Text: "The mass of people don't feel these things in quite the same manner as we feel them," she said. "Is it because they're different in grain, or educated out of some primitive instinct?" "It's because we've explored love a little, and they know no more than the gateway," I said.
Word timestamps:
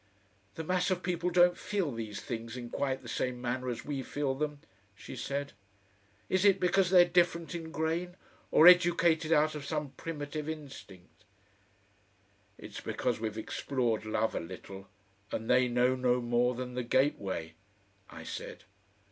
"The 0.55 0.63
mass 0.63 0.89
of 0.89 1.03
people 1.03 1.29
don't 1.29 1.55
feel 1.55 1.91
these 1.91 2.21
things 2.21 2.57
in 2.57 2.71
quite 2.71 3.03
the 3.03 3.07
same 3.07 3.39
manner 3.39 3.69
as 3.69 3.85
we 3.85 4.01
feel 4.01 4.33
them," 4.33 4.59
she 4.95 5.15
said. 5.15 5.53
"Is 6.27 6.43
it 6.43 6.59
because 6.59 6.89
they're 6.89 7.05
different 7.05 7.53
in 7.53 7.69
grain, 7.69 8.15
or 8.49 8.65
educated 8.65 9.31
out 9.31 9.53
of 9.53 9.63
some 9.63 9.91
primitive 9.97 10.49
instinct?" 10.49 11.23
"It's 12.57 12.81
because 12.81 13.19
we've 13.19 13.37
explored 13.37 14.03
love 14.03 14.33
a 14.33 14.39
little, 14.39 14.87
and 15.31 15.47
they 15.47 15.67
know 15.67 15.93
no 15.93 16.19
more 16.19 16.55
than 16.55 16.73
the 16.73 16.81
gateway," 16.81 17.53
I 18.09 18.23
said. 18.23 18.63